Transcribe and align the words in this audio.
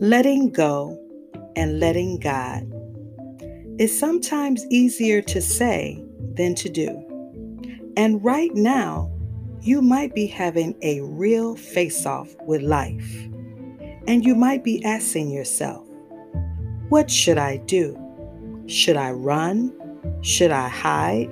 Letting 0.00 0.50
go 0.50 0.96
and 1.56 1.80
letting 1.80 2.20
God 2.20 2.72
is 3.80 3.98
sometimes 3.98 4.64
easier 4.70 5.20
to 5.22 5.40
say 5.40 6.00
than 6.34 6.54
to 6.54 6.68
do. 6.68 6.88
And 7.96 8.22
right 8.24 8.54
now, 8.54 9.10
you 9.60 9.82
might 9.82 10.14
be 10.14 10.28
having 10.28 10.76
a 10.82 11.00
real 11.00 11.56
face 11.56 12.06
off 12.06 12.32
with 12.42 12.62
life. 12.62 13.26
And 14.06 14.24
you 14.24 14.36
might 14.36 14.62
be 14.62 14.84
asking 14.84 15.32
yourself, 15.32 15.84
what 16.90 17.10
should 17.10 17.36
I 17.36 17.56
do? 17.56 17.98
Should 18.68 18.96
I 18.96 19.10
run? 19.10 19.72
Should 20.22 20.52
I 20.52 20.68
hide? 20.68 21.28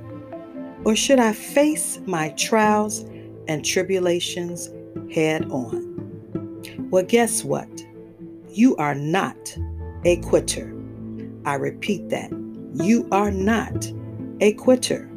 Or 0.85 0.97
should 0.97 1.21
I 1.21 1.35
face 1.35 2.01
my 2.05 2.31
trials 2.31 3.05
and 3.47 3.65
tribulations 3.65 4.71
head 5.15 5.49
on? 5.53 6.89
Well, 6.91 7.05
guess 7.05 7.45
what? 7.45 7.86
You 8.57 8.75
are 8.77 8.95
not 8.95 9.55
a 10.07 10.17
quitter. 10.23 10.75
I 11.45 11.57
repeat 11.57 12.09
that. 12.09 12.31
You 12.73 13.07
are 13.13 13.31
not 13.31 13.93
a 14.41 14.55
quitter. 14.55 15.11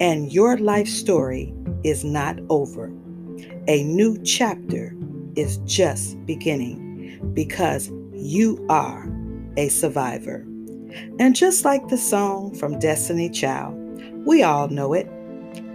And 0.00 0.32
your 0.32 0.58
life 0.58 0.88
story 0.88 1.54
is 1.84 2.02
not 2.02 2.40
over. 2.50 2.86
A 3.68 3.84
new 3.84 4.20
chapter 4.24 4.96
is 5.36 5.58
just 5.58 6.26
beginning 6.26 7.30
because 7.34 7.88
you 8.14 8.66
are 8.68 9.08
a 9.56 9.68
survivor. 9.68 10.44
And 11.20 11.36
just 11.36 11.64
like 11.64 11.86
the 11.86 11.96
song 11.96 12.52
from 12.52 12.80
Destiny 12.80 13.30
Child, 13.30 13.76
we 14.26 14.42
all 14.42 14.66
know 14.66 14.92
it 14.92 15.08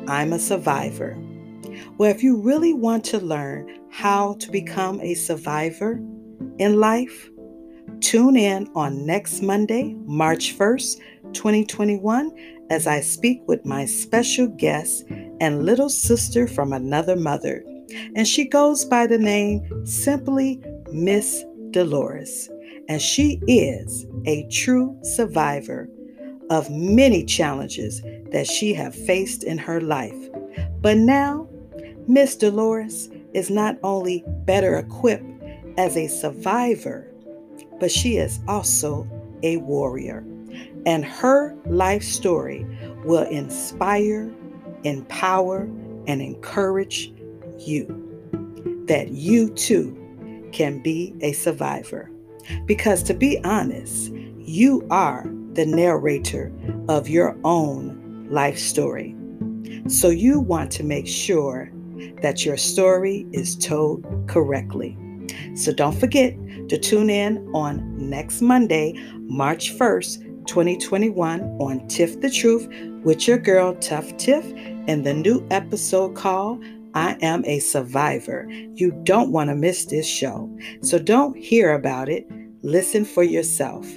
I'm 0.09 0.33
a 0.33 0.39
survivor. 0.39 1.17
Well, 1.97 2.11
if 2.11 2.21
you 2.21 2.35
really 2.35 2.73
want 2.73 3.05
to 3.05 3.19
learn 3.19 3.80
how 3.91 4.33
to 4.39 4.52
become 4.52 4.99
a 4.99 5.13
survivor 5.13 6.02
in 6.59 6.80
life, 6.80 7.30
tune 8.00 8.36
in 8.36 8.69
on 8.75 9.05
next 9.05 9.41
Monday, 9.41 9.95
March 10.05 10.58
1st, 10.58 11.00
2021, 11.33 12.31
as 12.69 12.88
I 12.88 13.02
speak 13.02 13.41
with 13.47 13.66
my 13.66 13.86
special 13.86 14.47
guest 14.47 15.05
and 15.39 15.66
little 15.66 15.89
sister 15.89 16.47
from 16.47 16.73
another 16.73 17.16
mother. 17.16 17.63
And 18.16 18.28
she 18.28 18.45
goes 18.45 18.83
by 18.85 19.08
the 19.08 19.17
name 19.17 19.85
simply 19.85 20.61
Miss 20.91 21.44
Delois. 21.72 22.50
And 22.89 23.02
she 23.02 23.41
is 23.47 24.05
a 24.25 24.47
true 24.50 24.97
survivor 25.03 25.89
of 26.50 26.69
many 26.69 27.25
challenges 27.25 28.02
that 28.31 28.47
she 28.47 28.73
have 28.73 28.95
faced 28.95 29.44
in 29.44 29.58
her 29.58 29.81
life. 29.81 30.16
But 30.81 30.97
now, 30.97 31.50
Miss 32.08 32.35
Delois 32.38 33.13
is 33.33 33.50
not 33.50 33.78
only 33.83 34.23
better 34.45 34.78
equipped 34.78 35.36
as 35.78 35.95
a 35.95 36.08
survivor, 36.08 37.11
but 37.80 37.92
she 37.92 38.17
is 38.17 38.39
also 38.47 39.08
a 39.44 39.58
warrior. 39.58 40.25
And 40.86 41.06
her 41.06 41.56
life 41.66 42.03
story 42.03 42.66
will 43.03 43.28
inspire, 43.28 44.31
empower, 44.84 45.61
and 46.08 46.22
encourage 46.22 47.14
you 47.59 48.03
that 48.88 49.09
you 49.09 49.50
too 49.50 49.95
can 50.52 50.80
be 50.81 51.14
a 51.22 51.34
survivor. 51.34 52.09
Because 52.66 53.03
to 53.03 53.14
be 53.14 53.44
honest, 53.44 54.12
you 54.39 54.88
are 54.89 55.30
the 55.53 55.66
narrator 55.66 56.52
of 56.88 57.09
your 57.09 57.38
own 57.44 58.28
life 58.30 58.58
story. 58.58 59.16
So 59.88 60.09
you 60.09 60.39
want 60.39 60.72
to 60.73 60.84
make 60.84 61.08
sure 61.08 61.72
that 62.22 62.45
your 62.45 62.58
story 62.58 63.28
is 63.34 63.56
told 63.58 64.06
correctly. 64.28 64.97
So 65.58 65.73
don't 65.73 66.00
forget 66.00 66.36
to 66.69 66.77
tune 66.77 67.09
in 67.09 67.50
on 67.53 67.97
next 67.97 68.41
Monday, 68.41 68.94
March 69.22 69.75
1st, 69.75 70.45
2021, 70.45 71.41
on 71.59 71.88
Tiff 71.88 72.22
the 72.22 72.29
Truth 72.29 72.68
with 73.03 73.28
your 73.28 73.40
girl, 73.40 73.73
Tuff 73.75 74.16
Tiff, 74.18 74.45
and 74.88 75.03
the 75.03 75.16
new 75.16 75.45
episode 75.50 76.16
called 76.16 76.63
I 76.94 77.18
Am 77.22 77.44
a 77.45 77.57
Survivor. 77.57 78.47
You 78.75 78.91
don't 79.03 79.31
want 79.31 79.50
to 79.50 79.56
miss 79.56 79.85
this 79.85 80.07
show. 80.07 80.47
So 80.81 81.00
don't 81.00 81.35
hear 81.35 81.74
about 81.74 82.07
it, 82.07 82.29
listen 82.62 83.03
for 83.03 83.24
yourself. 83.24 83.88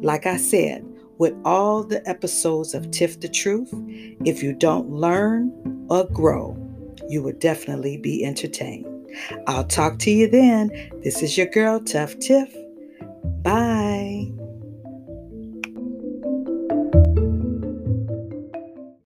Like 0.00 0.24
I 0.24 0.38
said, 0.38 0.86
with 1.18 1.34
all 1.44 1.84
the 1.84 2.06
episodes 2.08 2.72
of 2.72 2.90
Tiff 2.92 3.20
the 3.20 3.28
Truth, 3.28 3.70
if 4.24 4.42
you 4.42 4.54
don't 4.54 4.88
learn 4.88 5.86
or 5.90 6.06
grow, 6.06 6.56
you 7.10 7.22
will 7.22 7.36
definitely 7.38 7.98
be 7.98 8.24
entertained. 8.24 8.89
I'll 9.46 9.64
talk 9.64 9.98
to 10.00 10.10
you 10.10 10.28
then. 10.28 10.70
This 11.02 11.22
is 11.22 11.36
your 11.36 11.46
girl, 11.46 11.80
Tuff 11.80 12.18
Tiff. 12.18 12.59